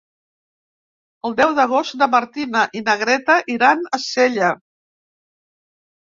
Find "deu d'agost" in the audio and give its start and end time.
1.39-1.97